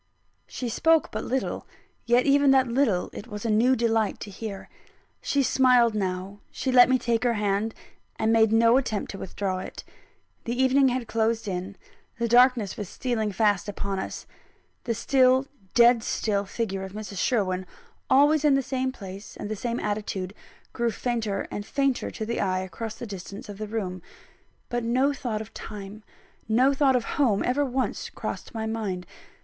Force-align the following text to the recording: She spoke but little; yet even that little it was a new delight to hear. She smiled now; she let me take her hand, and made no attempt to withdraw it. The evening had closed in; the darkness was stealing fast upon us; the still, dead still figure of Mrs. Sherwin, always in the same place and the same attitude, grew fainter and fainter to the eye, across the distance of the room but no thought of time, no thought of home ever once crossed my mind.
She 0.47 0.67
spoke 0.67 1.11
but 1.11 1.23
little; 1.23 1.67
yet 2.07 2.25
even 2.25 2.49
that 2.49 2.67
little 2.67 3.11
it 3.13 3.27
was 3.27 3.45
a 3.45 3.51
new 3.51 3.75
delight 3.75 4.19
to 4.21 4.31
hear. 4.31 4.67
She 5.21 5.43
smiled 5.43 5.93
now; 5.93 6.39
she 6.49 6.71
let 6.71 6.89
me 6.89 6.97
take 6.97 7.23
her 7.23 7.35
hand, 7.35 7.75
and 8.17 8.33
made 8.33 8.51
no 8.51 8.77
attempt 8.77 9.11
to 9.11 9.19
withdraw 9.19 9.59
it. 9.59 9.83
The 10.45 10.59
evening 10.59 10.87
had 10.87 11.07
closed 11.07 11.47
in; 11.47 11.75
the 12.17 12.27
darkness 12.27 12.75
was 12.77 12.89
stealing 12.89 13.31
fast 13.31 13.69
upon 13.69 13.99
us; 13.99 14.25
the 14.85 14.95
still, 14.95 15.45
dead 15.75 16.01
still 16.01 16.45
figure 16.45 16.83
of 16.83 16.93
Mrs. 16.93 17.19
Sherwin, 17.19 17.67
always 18.09 18.43
in 18.43 18.55
the 18.55 18.63
same 18.63 18.91
place 18.91 19.37
and 19.37 19.49
the 19.51 19.55
same 19.55 19.79
attitude, 19.79 20.33
grew 20.73 20.89
fainter 20.89 21.47
and 21.51 21.63
fainter 21.63 22.09
to 22.09 22.25
the 22.25 22.41
eye, 22.41 22.61
across 22.61 22.95
the 22.95 23.05
distance 23.05 23.49
of 23.49 23.59
the 23.59 23.67
room 23.67 24.01
but 24.67 24.83
no 24.83 25.13
thought 25.13 25.41
of 25.41 25.53
time, 25.53 26.01
no 26.49 26.73
thought 26.73 26.95
of 26.95 27.03
home 27.21 27.43
ever 27.43 27.63
once 27.63 28.09
crossed 28.09 28.55
my 28.55 28.65
mind. 28.65 29.05